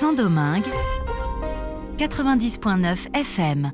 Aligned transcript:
Saint-Domingue, 0.00 0.64
90.9 1.98 3.10
FM. 3.12 3.70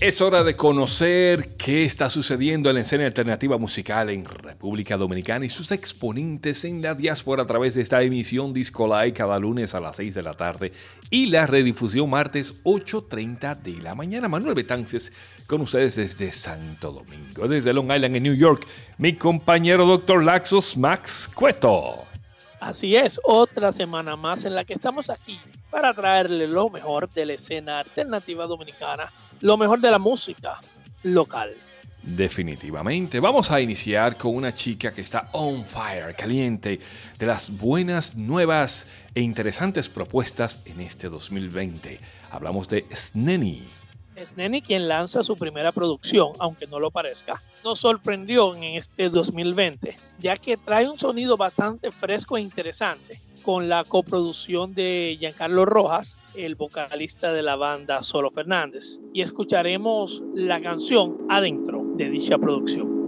Es 0.00 0.22
hora 0.22 0.42
de 0.42 0.56
conocer 0.56 1.54
qué 1.58 1.84
está 1.84 2.08
sucediendo 2.08 2.70
en 2.70 2.76
la 2.76 2.80
escena 2.80 3.04
alternativa 3.04 3.58
musical 3.58 4.08
en 4.08 4.24
República 4.24 4.96
Dominicana 4.96 5.44
y 5.44 5.50
sus 5.50 5.70
exponentes 5.70 6.64
en 6.64 6.80
la 6.80 6.94
diáspora 6.94 7.42
a 7.42 7.46
través 7.46 7.74
de 7.74 7.82
esta 7.82 8.00
emisión 8.00 8.54
Disco 8.54 8.86
Live 8.86 9.12
cada 9.12 9.38
lunes 9.38 9.74
a 9.74 9.80
las 9.80 9.96
6 9.96 10.14
de 10.14 10.22
la 10.22 10.32
tarde 10.32 10.72
y 11.10 11.26
la 11.26 11.46
redifusión 11.46 12.08
martes 12.08 12.54
8.30 12.64 13.60
de 13.60 13.82
la 13.82 13.94
mañana. 13.94 14.28
Manuel 14.28 14.54
Betances 14.54 15.12
con 15.46 15.60
ustedes 15.60 15.96
desde 15.96 16.32
Santo 16.32 16.90
Domingo, 16.90 17.46
desde 17.48 17.74
Long 17.74 17.92
Island 17.92 18.16
en 18.16 18.22
New 18.22 18.34
York, 18.34 18.66
mi 18.96 19.12
compañero 19.12 19.84
doctor 19.84 20.24
Laxos 20.24 20.78
Max 20.78 21.28
Cueto. 21.34 22.11
Así 22.62 22.94
es, 22.94 23.20
otra 23.24 23.72
semana 23.72 24.14
más 24.14 24.44
en 24.44 24.54
la 24.54 24.64
que 24.64 24.74
estamos 24.74 25.10
aquí 25.10 25.36
para 25.68 25.92
traerle 25.92 26.46
lo 26.46 26.70
mejor 26.70 27.10
de 27.10 27.26
la 27.26 27.32
escena 27.32 27.80
alternativa 27.80 28.46
dominicana 28.46 29.10
lo 29.40 29.56
mejor 29.56 29.80
de 29.80 29.90
la 29.90 29.98
música 29.98 30.60
local. 31.02 31.52
Definitivamente. 32.04 33.18
Vamos 33.18 33.50
a 33.50 33.60
iniciar 33.60 34.16
con 34.16 34.36
una 34.36 34.54
chica 34.54 34.92
que 34.92 35.00
está 35.00 35.28
on 35.32 35.64
fire, 35.66 36.14
caliente, 36.14 36.78
de 37.18 37.26
las 37.26 37.50
buenas, 37.58 38.14
nuevas 38.14 38.86
e 39.12 39.22
interesantes 39.22 39.88
propuestas 39.88 40.60
en 40.64 40.82
este 40.82 41.08
2020. 41.08 41.98
Hablamos 42.30 42.68
de 42.68 42.86
Sneni. 42.94 43.64
Sneni, 44.16 44.62
quien 44.62 44.88
lanza 44.88 45.24
su 45.24 45.36
primera 45.36 45.72
producción, 45.72 46.32
aunque 46.38 46.66
no 46.66 46.78
lo 46.78 46.90
parezca, 46.90 47.42
nos 47.64 47.80
sorprendió 47.80 48.54
en 48.54 48.64
este 48.64 49.08
2020, 49.08 49.96
ya 50.18 50.36
que 50.36 50.56
trae 50.56 50.88
un 50.88 50.98
sonido 50.98 51.36
bastante 51.36 51.90
fresco 51.90 52.36
e 52.36 52.40
interesante, 52.40 53.20
con 53.42 53.68
la 53.68 53.84
coproducción 53.84 54.74
de 54.74 55.16
Giancarlo 55.18 55.64
Rojas, 55.64 56.14
el 56.36 56.54
vocalista 56.54 57.32
de 57.32 57.42
la 57.42 57.56
banda 57.56 58.02
Solo 58.02 58.30
Fernández, 58.30 58.98
y 59.12 59.22
escucharemos 59.22 60.22
la 60.34 60.60
canción 60.60 61.18
Adentro 61.28 61.82
de 61.96 62.08
dicha 62.08 62.38
producción. 62.38 63.01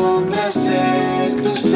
sombra 0.00 0.48
e 1.26 1.34
cruzó. 1.36 1.69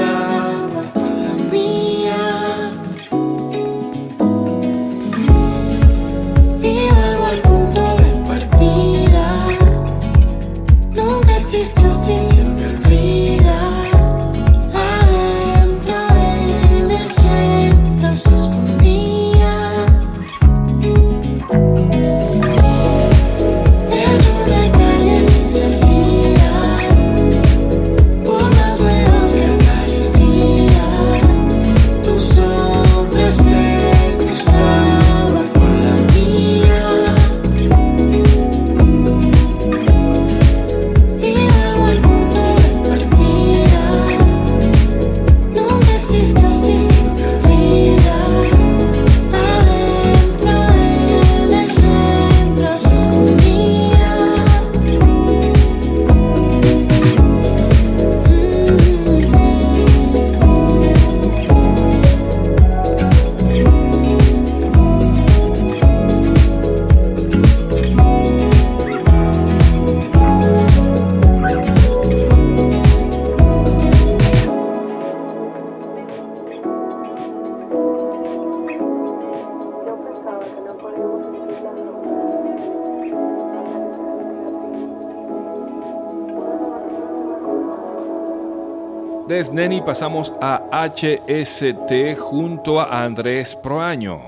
Neni 89.34 89.82
pasamos 89.82 90.32
a 90.40 90.62
HST 90.70 92.16
junto 92.16 92.78
a 92.78 93.02
Andrés 93.04 93.56
Proaño. 93.56 94.20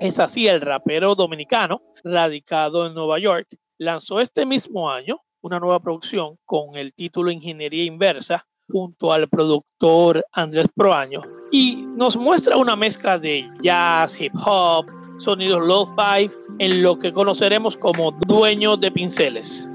Es 0.00 0.18
así, 0.18 0.48
el 0.48 0.60
rapero 0.60 1.14
dominicano, 1.14 1.80
radicado 2.02 2.86
en 2.86 2.94
Nueva 2.94 3.20
York, 3.20 3.46
lanzó 3.78 4.18
este 4.18 4.44
mismo 4.44 4.90
año 4.90 5.20
una 5.42 5.60
nueva 5.60 5.78
producción 5.78 6.38
con 6.44 6.74
el 6.76 6.92
título 6.92 7.30
Ingeniería 7.30 7.84
Inversa 7.84 8.44
junto 8.68 9.12
al 9.12 9.28
productor 9.28 10.24
Andrés 10.32 10.66
Proaño 10.74 11.22
y 11.52 11.76
nos 11.96 12.16
muestra 12.16 12.56
una 12.56 12.74
mezcla 12.74 13.18
de 13.18 13.48
jazz, 13.62 14.20
hip 14.20 14.34
hop, 14.44 14.86
sonidos 15.18 15.64
lo-fi 15.64 16.28
en 16.58 16.82
lo 16.82 16.98
que 16.98 17.12
conoceremos 17.12 17.76
como 17.76 18.10
dueño 18.26 18.76
de 18.76 18.90
pinceles. 18.90 19.68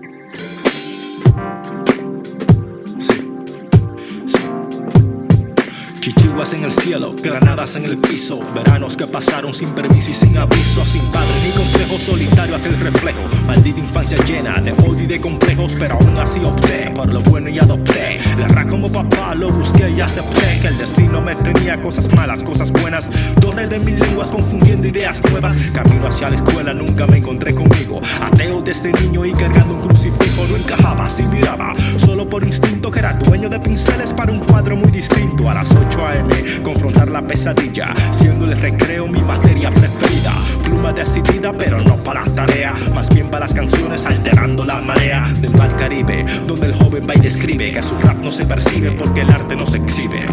En 6.37 6.63
el 6.63 6.71
cielo, 6.71 7.13
granadas 7.21 7.75
en 7.75 7.83
el 7.83 7.97
piso, 7.97 8.39
veranos 8.53 8.95
que 8.95 9.05
pasaron 9.07 9.53
sin 9.53 9.69
permiso 9.71 10.11
y 10.11 10.13
sin 10.13 10.37
aviso, 10.37 10.85
sin 10.85 11.01
padre 11.07 11.33
ni 11.43 11.51
consejo, 11.51 11.99
solitario 11.99 12.55
aquel 12.55 12.79
reflejo, 12.79 13.19
maldita 13.47 13.79
infancia 13.79 14.17
llena 14.23 14.61
de 14.61 14.71
odio 14.71 15.03
y 15.03 15.07
de 15.07 15.19
complejos, 15.19 15.75
pero 15.77 15.95
aún 15.95 16.17
así 16.19 16.39
opté 16.45 16.91
por 16.91 17.11
lo 17.11 17.21
bueno 17.21 17.49
y 17.49 17.57
adopté. 17.59 18.19
La 18.39 18.47
ra 18.47 18.65
como 18.65 18.89
papá 18.89 19.33
lo 19.35 19.49
busqué 19.49 19.89
y 19.89 19.99
acepté 19.99 20.59
que 20.61 20.67
el 20.67 20.77
destino 20.77 21.21
me 21.21 21.35
tenía 21.35 21.81
cosas 21.81 22.07
malas, 22.13 22.43
cosas 22.43 22.71
buenas, 22.71 23.09
torre 23.41 23.67
de 23.67 23.79
mil 23.79 23.99
lenguas 23.99 24.31
confundiendo 24.31 24.87
ideas 24.87 25.21
nuevas, 25.31 25.53
camino 25.73 26.07
hacia 26.07 26.29
la 26.29 26.35
escuela 26.35 26.73
nunca 26.73 27.07
me 27.07 27.17
encontré 27.17 27.53
conmigo, 27.53 27.99
ateo 28.21 28.61
desde 28.61 28.93
niño 28.93 29.25
y 29.25 29.33
cargando 29.33 29.73
un 29.73 29.81
crucifijo 29.81 30.45
no 30.49 30.55
encajaba, 30.55 31.07
así 31.07 31.23
miraba, 31.23 31.73
solo 31.97 32.29
por 32.29 32.43
instinto 32.43 32.89
que 32.89 32.99
era 32.99 33.13
dueño 33.13 33.49
de 33.49 33.59
pinceles 33.59 34.13
para 34.13 34.31
un 34.31 34.39
cuadro 34.39 34.77
muy 34.77 34.91
distinto. 34.91 35.49
A 35.49 35.53
las 35.53 35.71
8 35.71 36.05
a.m. 36.05 36.26
Confrontar 36.63 37.09
la 37.09 37.21
pesadilla, 37.21 37.93
siendo 38.11 38.45
el 38.45 38.59
recreo 38.59 39.07
mi 39.07 39.21
materia 39.21 39.69
preferida. 39.69 40.33
Pluma 40.63 40.93
decidida, 40.93 41.53
pero 41.53 41.81
no 41.81 41.95
para 41.97 42.25
la 42.25 42.33
tarea, 42.33 42.73
más 42.93 43.09
bien 43.13 43.29
para 43.29 43.45
las 43.45 43.53
canciones 43.53 44.05
alterando 44.05 44.65
la 44.65 44.81
marea 44.81 45.23
del 45.39 45.51
mar 45.53 45.75
Caribe, 45.77 46.25
donde 46.45 46.67
el 46.67 46.73
joven 46.73 47.07
va 47.09 47.15
y 47.15 47.19
describe 47.19 47.71
que 47.71 47.83
su 47.83 47.97
rap 47.99 48.17
no 48.21 48.31
se 48.31 48.45
percibe 48.45 48.91
porque 48.91 49.21
el 49.21 49.29
arte 49.29 49.55
no 49.55 49.65
se 49.65 49.77
exhibe. 49.77 50.25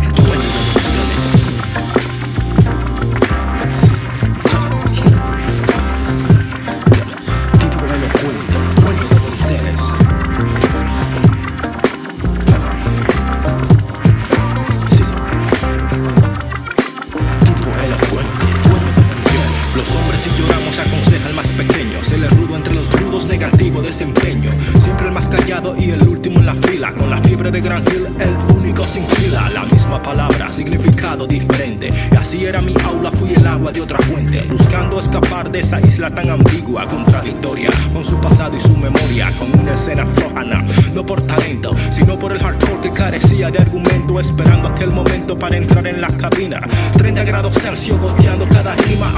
Aquel 44.84 44.96
momento 44.96 45.38
para 45.38 45.56
entrar 45.56 45.86
en 45.86 45.98
la 45.98 46.08
cabina. 46.08 46.60
30 46.98 47.24
grados 47.24 47.54
Celsius 47.54 47.98
goteando 47.98 48.46
cada 48.50 48.74
rima. 48.74 49.10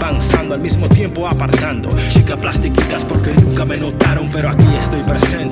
Avanzando 0.00 0.54
al 0.54 0.60
mismo 0.60 0.88
tiempo 0.88 1.28
apartando. 1.28 1.88
Chicas 2.08 2.36
plastiquitas 2.40 3.04
porque 3.04 3.32
nunca 3.34 3.64
me 3.64 3.76
notaron. 3.76 4.28
Pero 4.32 4.50
aquí 4.50 4.66
estoy 4.76 5.02
presente 5.02 5.43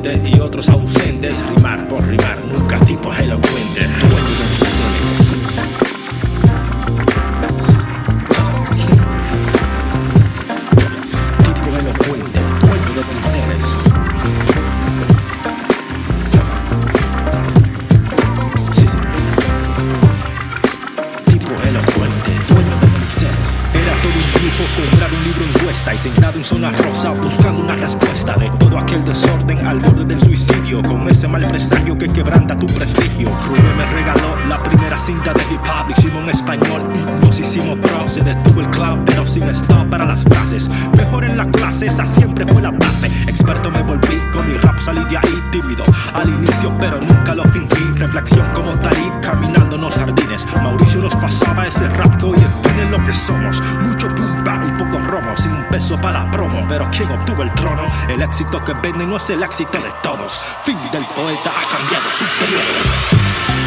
éxito 58.43 58.61
que 58.61 58.73
vende 58.73 59.07
no 59.07 59.17
es 59.17 59.31
el 59.31 59.43
éxito 59.43 59.79
de 59.81 59.93
todos. 60.03 60.57
Fin 60.65 60.79
del 60.91 61.05
poeta 61.07 61.51
ha 61.51 61.77
cambiado 61.77 62.11
su 62.11 62.25
periodo. 62.41 63.62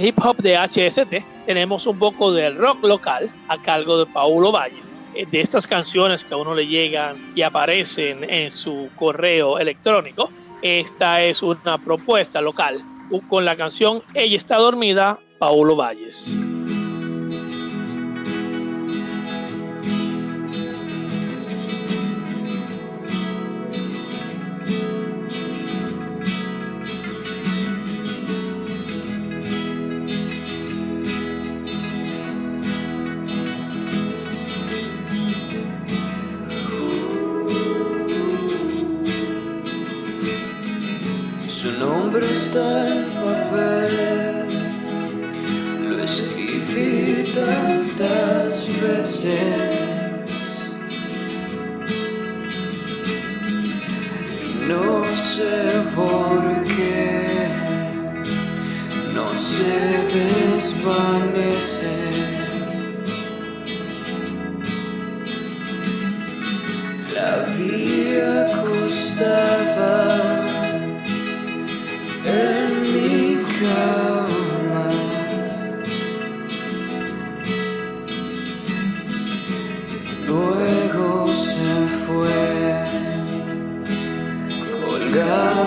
Hip 0.00 0.18
hop 0.24 0.36
de 0.38 0.56
HST 0.56 1.46
tenemos 1.46 1.86
un 1.86 1.98
poco 1.98 2.32
del 2.32 2.56
rock 2.56 2.84
local 2.84 3.30
a 3.48 3.60
cargo 3.60 3.98
de 3.98 4.06
Paulo 4.06 4.52
Valles. 4.52 4.96
Eh, 5.14 5.26
De 5.30 5.40
estas 5.40 5.66
canciones 5.66 6.24
que 6.24 6.34
a 6.34 6.36
uno 6.36 6.54
le 6.54 6.66
llegan 6.66 7.32
y 7.34 7.42
aparecen 7.42 8.24
en 8.28 8.52
su 8.52 8.90
correo 8.96 9.58
electrónico, 9.58 10.30
esta 10.62 11.22
es 11.22 11.42
una 11.42 11.78
propuesta 11.78 12.40
local 12.40 12.82
con 13.28 13.44
la 13.44 13.56
canción 13.56 14.02
Ella 14.14 14.36
está 14.36 14.56
dormida, 14.56 15.18
Paulo 15.38 15.76
Valles. 15.76 16.30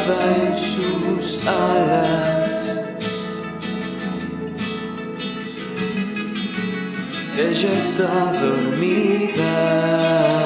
Nada 0.08 0.38
en 0.38 0.58
sus 0.58 1.46
alas. 1.48 2.80
Ella 7.38 7.74
está 7.74 8.34
dormida 8.40 10.41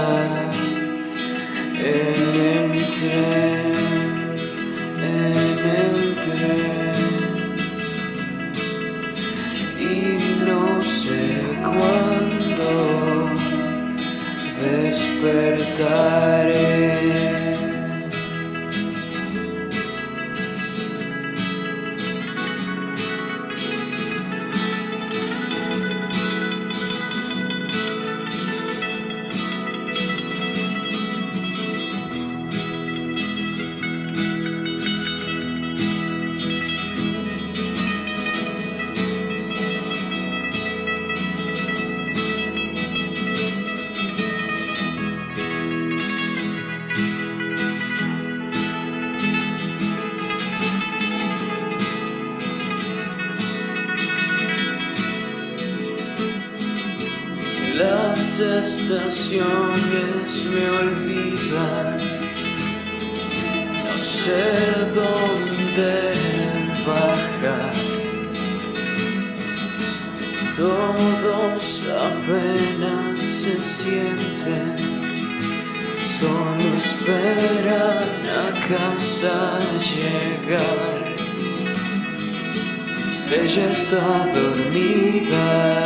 Estaciones 58.38 60.30
me 60.44 60.70
olvidan, 60.70 61.96
no 63.82 63.94
sé 63.98 64.44
dónde 64.94 66.14
bajar. 66.86 67.74
Todos 70.58 71.64
apenas 71.88 73.20
se 73.22 73.56
sienten, 73.58 74.76
solo 76.20 76.66
esperan 76.76 78.04
a 78.28 78.52
casa 78.68 79.38
llegar. 79.80 81.00
Ella 83.32 83.66
está 83.72 84.08
dormida 84.34 85.86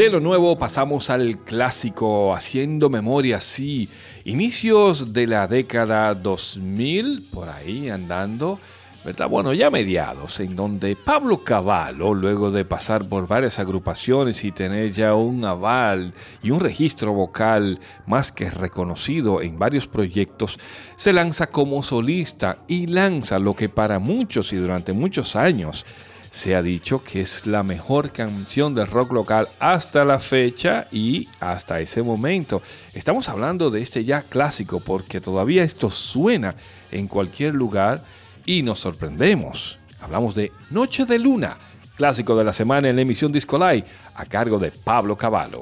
De 0.00 0.08
lo 0.08 0.18
nuevo 0.18 0.58
pasamos 0.58 1.10
al 1.10 1.40
clásico, 1.44 2.34
haciendo 2.34 2.88
memoria, 2.88 3.38
sí, 3.38 3.86
inicios 4.24 5.12
de 5.12 5.26
la 5.26 5.46
década 5.46 6.14
2000, 6.14 7.28
por 7.30 7.50
ahí 7.50 7.90
andando, 7.90 8.58
¿verdad? 9.04 9.28
Bueno, 9.28 9.52
ya 9.52 9.68
mediados, 9.68 10.40
en 10.40 10.56
donde 10.56 10.96
Pablo 10.96 11.44
Cavallo, 11.44 12.14
luego 12.14 12.50
de 12.50 12.64
pasar 12.64 13.06
por 13.10 13.28
varias 13.28 13.58
agrupaciones 13.58 14.42
y 14.42 14.52
tener 14.52 14.90
ya 14.90 15.14
un 15.14 15.44
aval 15.44 16.14
y 16.42 16.50
un 16.50 16.60
registro 16.60 17.12
vocal 17.12 17.78
más 18.06 18.32
que 18.32 18.48
reconocido 18.48 19.42
en 19.42 19.58
varios 19.58 19.86
proyectos, 19.86 20.58
se 20.96 21.12
lanza 21.12 21.48
como 21.48 21.82
solista 21.82 22.60
y 22.68 22.86
lanza 22.86 23.38
lo 23.38 23.54
que 23.54 23.68
para 23.68 23.98
muchos 23.98 24.54
y 24.54 24.56
durante 24.56 24.94
muchos 24.94 25.36
años 25.36 25.84
se 26.32 26.54
ha 26.54 26.62
dicho 26.62 27.02
que 27.02 27.20
es 27.20 27.46
la 27.46 27.62
mejor 27.62 28.12
canción 28.12 28.74
de 28.74 28.86
rock 28.86 29.12
local 29.12 29.48
hasta 29.58 30.04
la 30.04 30.18
fecha 30.18 30.86
y 30.92 31.28
hasta 31.40 31.80
ese 31.80 32.02
momento. 32.02 32.62
Estamos 32.94 33.28
hablando 33.28 33.70
de 33.70 33.80
este 33.80 34.04
ya 34.04 34.22
clásico 34.22 34.80
porque 34.80 35.20
todavía 35.20 35.62
esto 35.62 35.90
suena 35.90 36.54
en 36.90 37.08
cualquier 37.08 37.54
lugar 37.54 38.02
y 38.46 38.62
nos 38.62 38.80
sorprendemos. 38.80 39.78
Hablamos 40.00 40.34
de 40.34 40.52
Noche 40.70 41.04
de 41.04 41.18
Luna, 41.18 41.58
clásico 41.96 42.36
de 42.36 42.44
la 42.44 42.52
semana 42.52 42.88
en 42.88 42.96
la 42.96 43.02
emisión 43.02 43.30
Disco 43.32 43.58
Live, 43.58 43.84
a 44.14 44.24
cargo 44.24 44.58
de 44.58 44.70
Pablo 44.70 45.16
Cavallo. 45.16 45.60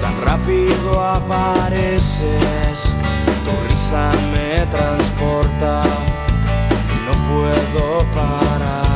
Tan 0.00 0.20
rápido 0.22 1.00
apareces, 1.00 2.20
me 3.92 4.66
transporta, 4.66 5.82
no 7.06 7.12
puedo 7.28 8.04
parar. 8.14 8.89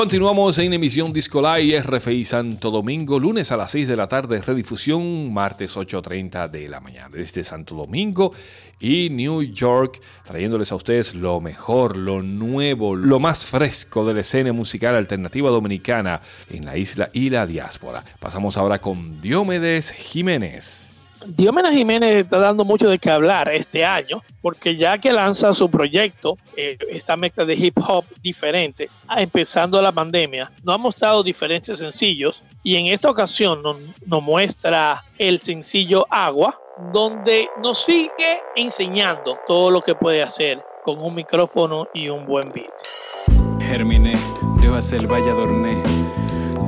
Continuamos 0.00 0.56
en 0.56 0.72
emisión 0.72 1.12
Disco 1.12 1.42
Live 1.42 1.82
RFI 1.82 2.24
Santo 2.24 2.70
Domingo, 2.70 3.20
lunes 3.20 3.52
a 3.52 3.56
las 3.58 3.72
6 3.72 3.86
de 3.86 3.96
la 3.96 4.08
tarde, 4.08 4.40
redifusión 4.40 5.30
martes 5.30 5.76
8.30 5.76 6.48
de 6.48 6.70
la 6.70 6.80
mañana. 6.80 7.10
Desde 7.12 7.44
Santo 7.44 7.74
Domingo 7.74 8.32
y 8.80 9.10
New 9.10 9.42
York, 9.42 10.00
trayéndoles 10.24 10.72
a 10.72 10.76
ustedes 10.76 11.14
lo 11.14 11.38
mejor, 11.42 11.98
lo 11.98 12.22
nuevo, 12.22 12.96
lo 12.96 13.20
más 13.20 13.44
fresco 13.44 14.06
de 14.06 14.14
la 14.14 14.20
escena 14.20 14.54
musical 14.54 14.96
alternativa 14.96 15.50
dominicana 15.50 16.22
en 16.48 16.64
la 16.64 16.78
isla 16.78 17.10
y 17.12 17.28
la 17.28 17.46
diáspora. 17.46 18.02
Pasamos 18.18 18.56
ahora 18.56 18.78
con 18.78 19.20
Diomedes 19.20 19.90
Jiménez. 19.92 20.89
Diomedes 21.26 21.72
Jiménez 21.72 22.16
está 22.16 22.38
dando 22.38 22.64
mucho 22.64 22.88
de 22.88 22.98
qué 22.98 23.10
hablar 23.10 23.52
este 23.52 23.84
año, 23.84 24.22
porque 24.40 24.76
ya 24.76 24.98
que 24.98 25.12
lanza 25.12 25.52
su 25.52 25.70
proyecto, 25.70 26.38
eh, 26.56 26.78
esta 26.88 27.16
mezcla 27.16 27.44
de 27.44 27.54
hip 27.54 27.78
hop 27.86 28.04
diferente, 28.22 28.88
empezando 29.16 29.80
la 29.82 29.92
pandemia, 29.92 30.50
nos 30.62 30.74
ha 30.74 30.78
mostrado 30.78 31.22
diferentes 31.22 31.78
sencillos 31.78 32.42
y 32.62 32.76
en 32.76 32.86
esta 32.86 33.10
ocasión 33.10 33.62
nos, 33.62 33.76
muestra 34.22 35.04
el 35.18 35.40
sencillo 35.40 36.06
Agua, 36.10 36.58
donde 36.92 37.48
nos 37.62 37.84
sigue 37.84 38.40
enseñando 38.56 39.38
todo 39.46 39.70
lo 39.70 39.82
que 39.82 39.94
puede 39.94 40.22
hacer 40.22 40.62
con 40.82 40.98
un 41.00 41.14
micrófono 41.14 41.86
y 41.92 42.08
un 42.08 42.26
buen 42.26 42.48
beat. 42.54 42.72
Germiné, 43.60 44.14
Dios 44.60 44.74
hace 44.74 44.96
el 44.96 45.06
valle. 45.06 45.30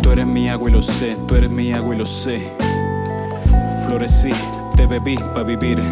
Tú 0.02 0.10
eres 0.10 0.26
mi 0.26 0.48
agua 0.48 0.68
y 0.68 0.72
lo 0.72 0.82
sé, 0.82 1.16
tú 1.26 1.36
eres 1.36 1.50
mi 1.50 1.72
agua 1.72 1.94
y 1.94 1.98
lo 1.98 2.06
sé. 2.06 2.61
Florecí, 3.92 4.30
te 4.74 4.86
bebí 4.86 5.16
para 5.16 5.42
vivir. 5.42 5.82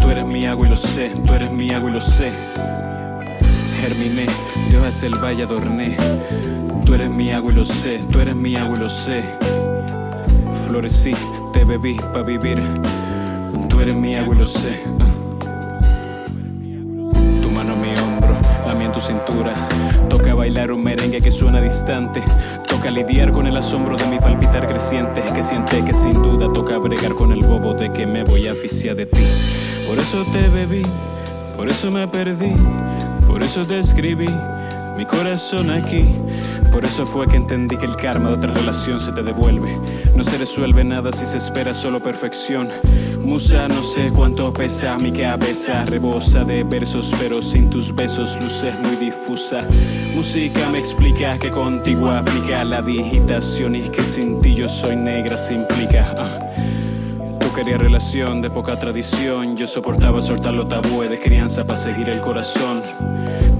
Tú 0.00 0.08
eres 0.08 0.24
mi 0.24 0.46
agua 0.46 0.68
y 0.68 0.70
lo 0.70 0.76
sé, 0.76 1.10
tú 1.26 1.32
eres 1.34 1.50
mi 1.50 1.68
agua 1.72 1.90
y 1.90 1.94
lo 1.94 2.00
sé. 2.00 2.30
Germiné, 3.80 4.26
Dios 4.70 4.84
hace 4.84 5.08
el 5.08 5.16
valle 5.16 5.42
adorné. 5.42 5.96
Tú 6.86 6.94
eres 6.94 7.10
mi 7.10 7.32
agua 7.32 7.50
y 7.52 7.56
lo 7.56 7.64
sé, 7.64 7.98
tú 8.12 8.20
eres 8.20 8.36
mi 8.36 8.54
agua 8.54 8.76
y 8.76 8.80
lo 8.82 8.88
sé. 8.88 9.24
Florecí, 10.68 11.12
te 11.52 11.64
bebí 11.64 11.96
para 11.96 12.22
vivir. 12.22 12.62
Tú 13.68 13.80
eres 13.80 13.96
mi 13.96 14.14
agua 14.14 14.36
y 14.36 14.38
lo 14.38 14.46
sé. 14.46 14.80
Mía 18.74 18.86
en 18.86 18.92
tu 18.92 19.00
cintura. 19.00 19.54
Toca 20.08 20.34
bailar 20.34 20.72
un 20.72 20.82
merengue 20.82 21.20
que 21.20 21.30
suena 21.30 21.60
distante. 21.60 22.22
Toca 22.66 22.90
lidiar 22.90 23.32
con 23.32 23.46
el 23.46 23.56
asombro 23.56 23.96
de 23.96 24.06
mi 24.06 24.18
palpitar 24.18 24.66
creciente. 24.66 25.22
Que 25.34 25.42
siente 25.42 25.84
que 25.84 25.92
sin 25.92 26.14
duda 26.22 26.52
toca 26.52 26.78
bregar 26.78 27.14
con 27.14 27.32
el 27.32 27.40
bobo 27.40 27.74
de 27.74 27.92
que 27.92 28.06
me 28.06 28.24
voy 28.24 28.48
a 28.48 28.52
aficiar 28.52 28.96
de 28.96 29.06
ti. 29.06 29.22
Por 29.86 29.98
eso 29.98 30.24
te 30.32 30.48
bebí, 30.48 30.82
por 31.56 31.68
eso 31.68 31.90
me 31.90 32.08
perdí, 32.08 32.54
por 33.26 33.42
eso 33.42 33.66
te 33.66 33.78
escribí. 33.78 34.28
Mi 35.02 35.08
corazón 35.08 35.68
aquí, 35.70 36.04
por 36.70 36.84
eso 36.84 37.04
fue 37.04 37.26
que 37.26 37.36
entendí 37.36 37.76
que 37.76 37.86
el 37.86 37.96
karma 37.96 38.28
de 38.28 38.36
otra 38.36 38.54
relación 38.54 39.00
se 39.00 39.10
te 39.10 39.24
devuelve. 39.24 39.76
No 40.14 40.22
se 40.22 40.38
resuelve 40.38 40.84
nada 40.84 41.10
si 41.10 41.26
se 41.26 41.38
espera 41.38 41.74
solo 41.74 42.00
perfección. 42.00 42.68
Musa, 43.20 43.66
no 43.66 43.82
sé 43.82 44.12
cuánto 44.14 44.52
pesa 44.52 44.96
mi 44.98 45.10
cabeza, 45.10 45.84
rebosa 45.86 46.44
de 46.44 46.62
versos, 46.62 47.12
pero 47.18 47.42
sin 47.42 47.68
tus 47.68 47.92
besos 47.92 48.38
luces 48.40 48.78
muy 48.78 48.94
difusa. 48.94 49.66
Música 50.14 50.70
me 50.70 50.78
explica 50.78 51.36
que 51.36 51.50
contigo 51.50 52.08
aplica 52.08 52.62
la 52.62 52.80
digitación 52.80 53.74
y 53.74 53.88
que 53.88 54.02
sin 54.02 54.40
ti 54.40 54.54
yo 54.54 54.68
soy 54.68 54.94
negra 54.94 55.36
se 55.36 55.54
implica. 55.54 56.14
Ah. 56.16 56.38
Tú 57.40 57.52
querías 57.52 57.80
relación 57.80 58.40
de 58.40 58.50
poca 58.50 58.78
tradición, 58.78 59.56
yo 59.56 59.66
soportaba 59.66 60.22
soltar 60.22 60.54
los 60.54 60.68
tabúes 60.68 61.10
de 61.10 61.18
crianza 61.18 61.64
para 61.64 61.80
seguir 61.80 62.08
el 62.08 62.20
corazón. 62.20 62.82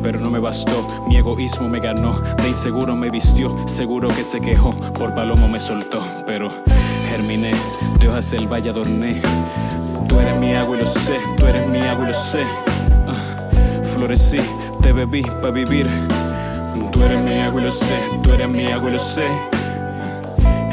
Pero 0.02 0.18
no 0.18 0.30
me 0.30 0.40
bastó, 0.40 1.04
mi 1.06 1.16
egoísmo 1.16 1.68
me 1.68 1.78
ganó, 1.78 2.18
de 2.42 2.48
inseguro 2.48 2.96
me 2.96 3.08
vistió, 3.08 3.56
seguro 3.66 4.08
que 4.08 4.24
se 4.24 4.40
quejó, 4.40 4.72
por 4.72 5.14
palomo 5.14 5.48
me 5.48 5.60
soltó, 5.60 6.02
pero 6.26 6.50
germiné, 7.08 7.52
Dios 8.00 8.14
hace 8.14 8.36
el 8.36 8.48
valle 8.48 8.70
adorné. 8.70 9.22
Tú 10.08 10.18
eres 10.18 10.36
mi 10.38 10.54
agua 10.54 10.76
y 10.76 10.80
lo 10.80 10.86
sé, 10.86 11.16
tú 11.36 11.46
eres 11.46 11.66
mi 11.68 11.80
agua 11.80 12.04
y 12.04 12.08
lo 12.08 12.14
sé. 12.14 12.44
Florecí, 13.94 14.40
te 14.80 14.92
bebí 14.92 15.22
para 15.22 15.52
vivir. 15.52 15.86
Tú 16.90 17.02
eres 17.04 17.20
mi 17.20 17.38
agua 17.38 17.60
y 17.60 17.64
lo 17.64 17.70
sé, 17.70 17.94
tú 18.22 18.32
eres 18.32 18.48
mi 18.48 18.66
agua 18.66 18.90
y 18.90 18.92
lo 18.94 18.98
sé. 18.98 19.26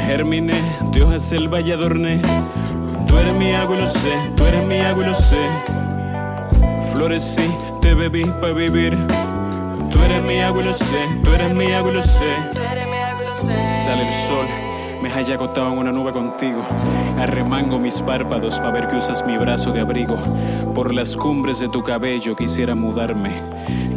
Germiné, 0.06 0.60
Dios 0.92 1.12
hace 1.12 1.36
el 1.36 1.48
valle 1.48 1.74
adorné. 1.74 2.20
Tú 3.06 3.16
eres 3.16 3.34
mi 3.36 3.52
agua 3.52 3.76
y 3.76 3.80
lo 3.80 3.86
sé, 3.86 4.12
tú 4.36 4.44
eres 4.44 4.66
mi 4.66 4.80
agua 4.80 5.04
y 5.04 5.06
lo 5.06 5.14
sé. 5.14 5.38
Florecí, 6.92 7.48
te 7.80 7.94
bebí 7.94 8.24
para 8.40 8.52
vivir. 8.52 8.96
Tú 9.90 10.02
eres 10.02 10.22
mi 10.22 10.40
agua 10.40 10.62
y 10.62 10.64
lo 10.66 10.72
sé, 10.72 11.02
tú 11.24 11.32
eres 11.32 11.54
mi 11.54 11.72
agua 11.72 11.90
y 11.90 11.94
lo 11.94 12.02
sé. 12.02 12.32
Sale 13.84 14.06
el 14.06 14.14
sol, 14.14 14.46
me 15.02 15.12
haya 15.12 15.34
acostado 15.34 15.72
en 15.72 15.78
una 15.78 15.92
nube 15.92 16.12
contigo. 16.12 16.62
Arremango 17.18 17.78
mis 17.78 18.00
párpados 18.02 18.58
para 18.58 18.72
ver 18.72 18.88
que 18.88 18.96
usas 18.96 19.24
mi 19.26 19.36
brazo 19.36 19.72
de 19.72 19.80
abrigo. 19.80 20.16
Por 20.74 20.94
las 20.94 21.16
cumbres 21.16 21.60
de 21.60 21.68
tu 21.68 21.82
cabello 21.82 22.36
quisiera 22.36 22.74
mudarme. 22.74 23.30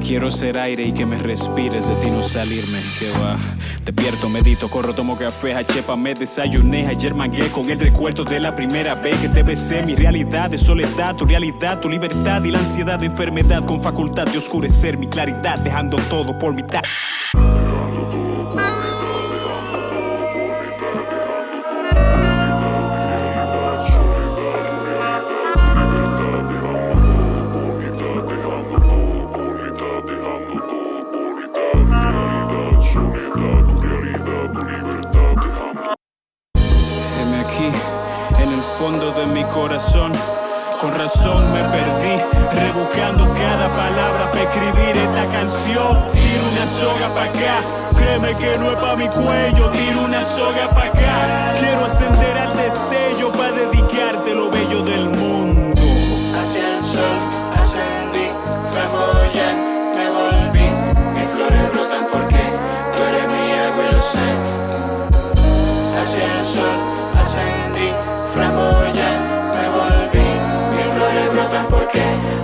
Quiero 0.06 0.30
ser 0.32 0.60
aire 0.60 0.86
y 0.86 0.92
que 0.92 1.06
me 1.06 1.18
respires, 1.18 1.88
de 1.88 1.96
ti 1.96 2.10
no 2.10 2.22
salirme. 2.22 2.80
Que 3.00 3.10
va, 3.12 3.38
despierto, 3.86 4.28
medito, 4.30 4.70
corro, 4.70 4.94
tomo 4.94 5.18
café, 5.18 5.56
chepa, 5.66 5.96
me 5.96 6.14
desayuné. 6.14 6.88
Ayer 6.88 7.14
mangué 7.14 7.48
con 7.48 7.70
el 7.70 7.80
recuerdo 7.80 8.24
de 8.24 8.40
la 8.40 8.56
primera 8.56 8.96
vez 8.96 9.18
que 9.20 9.30
te 9.30 9.44
besé. 9.44 9.84
Mi 9.84 9.96
realidad 9.96 10.50
de 10.50 10.58
soledad, 10.58 11.16
tu 11.16 11.26
realidad, 11.26 11.80
tu 11.80 11.90
libertad 11.90 12.44
y 12.44 12.52
la 12.52 12.60
ansiedad 12.60 13.00
de 13.00 13.06
enfermedad 13.06 13.64
con 13.66 13.82
facultad 13.82 14.26
de 14.26 14.38
oscurecer 14.38 14.98
mi 14.98 15.08
claridad, 15.08 15.60
dejando 15.60 15.98
todo 16.10 16.38
por 16.38 16.54
mitad. 16.54 16.82
Corazón. 39.54 40.12
Con 40.82 40.94
razón 40.96 41.42
me 41.54 41.64
perdí, 41.70 42.16
rebuscando 42.60 43.26
cada 43.36 43.72
palabra 43.72 44.32
para 44.32 44.44
escribir 44.44 44.98
esta 44.98 45.26
canción. 45.32 45.98
Tiro 46.12 46.44
una 46.52 46.68
soga 46.68 47.08
para 47.14 47.30
acá, 47.30 47.56
créeme 47.96 48.36
que 48.36 48.58
no 48.58 48.72
es 48.72 48.78
para 48.78 48.96
mi 48.98 49.08
cuello. 49.08 49.70
Tiro 49.70 50.02
una 50.04 50.26
soga 50.26 50.68
para 50.74 50.90
acá, 50.90 51.54
quiero 51.60 51.86
ascender 51.86 52.38
al 52.38 52.58
destello 52.58 53.32
para 53.32 53.52
dedicarte 53.52 54.36
lo 54.36 54.50
bello 54.52 54.82
del 54.84 55.10
mundo. 55.10 55.82
Hacia 56.42 56.76
el 56.76 56.84
sol 56.84 57.20
ascendí, 57.56 58.28
flamboyant 58.72 59.60
me 59.96 60.10
volví. 60.18 60.68
Mis 61.16 61.30
flores 61.30 61.72
brotan 61.72 62.06
porque 62.12 62.44
tú 62.94 63.04
eres 63.04 63.28
mi 63.28 63.52
agua 63.54 63.84
y 63.90 63.96
lo 63.96 64.02
sé. 64.02 64.30
Hacia 66.02 66.38
el 66.38 66.44
sol 66.44 66.78
ascendí. 67.18 67.64
Mis 68.34 69.13
flores 71.54 71.54
brotan 71.54 71.66
porque 71.70 72.02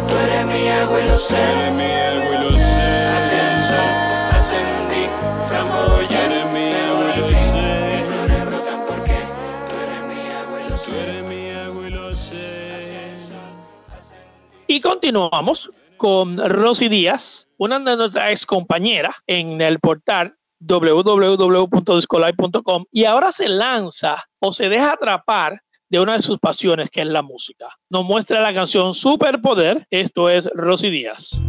tú 0.08 0.15
eres 0.17 0.45
mi 0.45 0.67
agua 0.69 1.02
y 1.02 1.08
lo 1.08 1.17
sé. 1.17 1.36
Eres 1.41 1.74
mi 1.74 1.86
agua 1.86 2.36
y 2.36 2.38
lo 2.43 2.52
sé. 2.52 3.08
Hacia 3.17 3.54
el 3.54 3.60
sol 3.62 3.89
ascendí, 4.32 5.08
flamboyant 5.48 6.32
Eres 6.32 6.45
mi 6.45 6.52
me 6.54 6.76
agua 6.76 7.06
y 7.15 7.17
lo 7.19 7.24
volví. 7.24 7.36
sé. 7.36 7.95
Mis 7.95 8.06
flores 8.06 8.45
brotan 8.45 8.80
porque 8.88 9.17
tú 9.69 9.76
eres 9.84 10.02
mi 10.04 10.19
agua 10.32 10.58
y 10.60 10.63
lo 10.63 10.69
Tú 10.69 10.76
sé. 10.78 11.00
eres 11.02 11.24
mi 11.28 11.50
agua 11.52 11.88
y 11.88 11.89
lo 11.91 12.13
sé. 12.15 12.58
Y 14.67 14.82
continuamos 14.82 15.72
con 15.98 16.38
Rosy 16.38 16.88
Díaz, 16.89 17.48
una 17.58 17.80
de 17.80 17.95
nuestras 17.98 18.32
ex 18.32 18.45
compañeras 18.45 19.15
en 19.28 19.60
el 19.62 19.80
portal 19.80 20.36
www.discolai.com 20.60 22.86
y 22.91 23.06
ahora 23.06 23.32
se 23.32 23.48
lanza 23.48 24.26
o 24.39 24.52
se 24.54 24.69
deja 24.69 24.91
atrapar 24.93 25.62
de 25.89 25.99
una 25.99 26.13
de 26.13 26.21
sus 26.21 26.39
pasiones 26.39 26.89
que 26.89 27.02
es 27.02 27.08
la 27.08 27.21
música. 27.21 27.67
Nos 27.89 28.06
muestra 28.06 28.41
la 28.41 28.54
canción 28.54 28.93
Superpoder, 28.93 29.88
esto 29.89 30.30
es 30.30 30.49
Rosy 30.54 30.89
Díaz. 30.89 31.39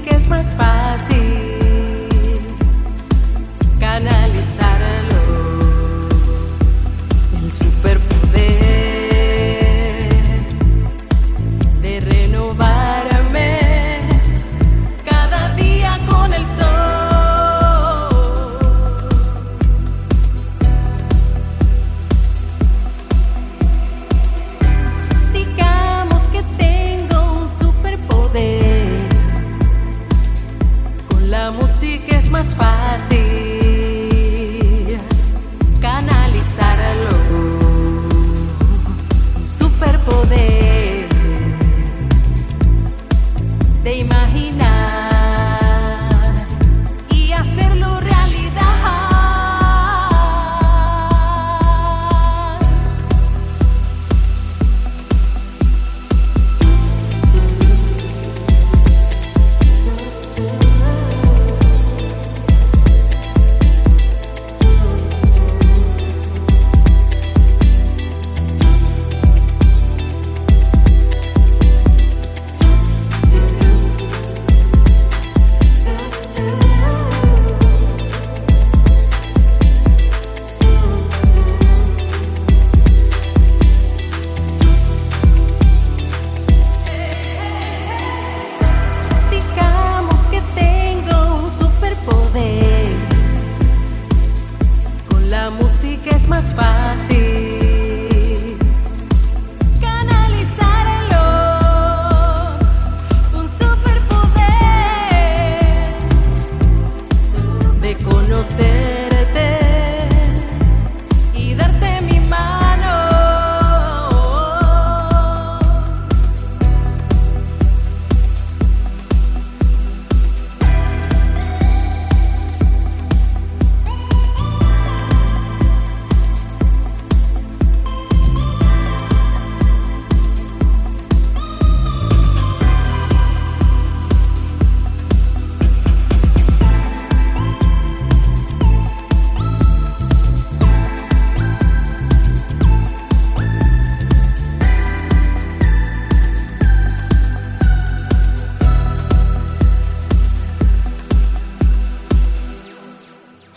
que 0.00 0.10
es 0.10 0.28
más 0.28 0.54
fácil. 0.54 1.37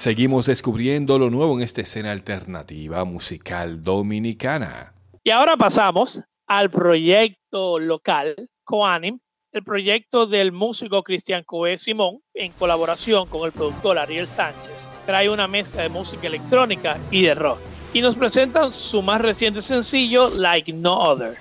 Seguimos 0.01 0.47
descubriendo 0.47 1.19
lo 1.19 1.29
nuevo 1.29 1.55
en 1.55 1.63
esta 1.63 1.81
escena 1.81 2.11
alternativa 2.11 3.05
musical 3.05 3.83
dominicana. 3.83 4.95
Y 5.23 5.29
ahora 5.29 5.55
pasamos 5.57 6.19
al 6.47 6.71
proyecto 6.71 7.77
local 7.77 8.49
Coanim, 8.63 9.19
el 9.51 9.63
proyecto 9.63 10.25
del 10.25 10.53
músico 10.53 11.03
Cristian 11.03 11.43
Coe 11.43 11.77
Simón 11.77 12.17
en 12.33 12.51
colaboración 12.53 13.27
con 13.27 13.45
el 13.45 13.51
productor 13.51 13.99
Ariel 13.99 14.25
Sánchez. 14.25 14.73
Trae 15.05 15.29
una 15.29 15.47
mezcla 15.47 15.83
de 15.83 15.89
música 15.89 16.25
electrónica 16.25 16.97
y 17.11 17.21
de 17.21 17.35
rock. 17.35 17.59
Y 17.93 18.01
nos 18.01 18.15
presentan 18.15 18.71
su 18.71 19.03
más 19.03 19.21
reciente 19.21 19.61
sencillo, 19.61 20.31
Like 20.31 20.73
No 20.73 20.97
Other. 20.97 21.35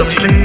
something 0.00 0.39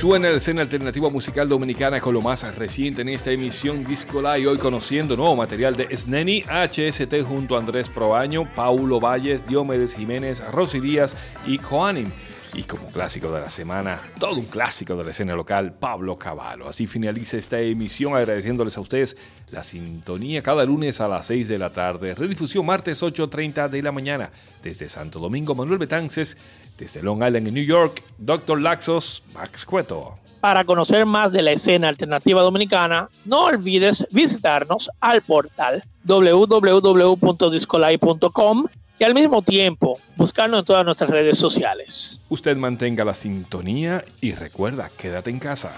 suena 0.00 0.30
la 0.30 0.38
escena 0.38 0.62
alternativa 0.62 1.10
musical 1.10 1.46
dominicana 1.46 2.00
con 2.00 2.14
lo 2.14 2.22
más 2.22 2.56
reciente 2.56 3.02
en 3.02 3.10
esta 3.10 3.32
emisión 3.32 3.84
Disco 3.84 4.22
Live. 4.22 4.46
Hoy 4.46 4.56
conociendo 4.56 5.14
nuevo 5.14 5.36
material 5.36 5.76
de 5.76 5.94
Sneni, 5.94 6.40
HST 6.40 7.20
junto 7.22 7.54
a 7.54 7.58
Andrés 7.58 7.90
Proaño, 7.90 8.50
Paulo 8.54 8.98
Valles, 8.98 9.46
Diomedes 9.46 9.94
Jiménez, 9.94 10.42
Rosy 10.52 10.80
Díaz 10.80 11.14
y 11.46 11.58
Coanim. 11.58 12.10
Y 12.54 12.62
como 12.62 12.90
clásico 12.90 13.30
de 13.30 13.42
la 13.42 13.50
semana, 13.50 14.00
todo 14.18 14.36
un 14.36 14.46
clásico 14.46 14.96
de 14.96 15.04
la 15.04 15.10
escena 15.10 15.36
local, 15.36 15.74
Pablo 15.74 16.18
Cavallo. 16.18 16.66
Así 16.66 16.86
finaliza 16.86 17.36
esta 17.36 17.60
emisión 17.60 18.16
agradeciéndoles 18.16 18.78
a 18.78 18.80
ustedes 18.80 19.18
la 19.50 19.62
sintonía 19.62 20.42
cada 20.42 20.64
lunes 20.64 21.02
a 21.02 21.08
las 21.08 21.26
6 21.26 21.46
de 21.46 21.58
la 21.58 21.74
tarde. 21.74 22.14
Redifusión 22.14 22.64
martes 22.64 23.02
8.30 23.02 23.68
de 23.68 23.82
la 23.82 23.92
mañana. 23.92 24.30
Desde 24.62 24.88
Santo 24.88 25.18
Domingo, 25.18 25.54
Manuel 25.54 25.78
Betances. 25.78 26.38
Desde 26.80 27.00
Long 27.02 27.22
Island 27.22 27.48
en 27.48 27.54
New 27.54 27.64
York, 27.64 28.02
Dr. 28.16 28.58
Laxos, 28.58 29.22
Max 29.34 29.66
Cueto. 29.66 30.16
Para 30.40 30.64
conocer 30.64 31.04
más 31.04 31.30
de 31.30 31.42
la 31.42 31.52
escena 31.52 31.88
alternativa 31.88 32.40
dominicana, 32.40 33.10
no 33.26 33.44
olvides 33.44 34.06
visitarnos 34.10 34.90
al 34.98 35.20
portal 35.20 35.84
www.discolay.com 36.04 38.66
y 38.98 39.04
al 39.04 39.12
mismo 39.12 39.42
tiempo 39.42 40.00
buscarnos 40.16 40.60
en 40.60 40.64
todas 40.64 40.86
nuestras 40.86 41.10
redes 41.10 41.38
sociales. 41.38 42.18
Usted 42.30 42.56
mantenga 42.56 43.04
la 43.04 43.12
sintonía 43.12 44.02
y 44.22 44.32
recuerda, 44.32 44.88
quédate 44.96 45.28
en 45.28 45.38
casa. 45.38 45.76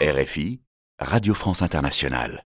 RFI, 0.00 0.62
Radio 0.98 1.34
France 1.34 1.62
Internationale. 1.62 2.40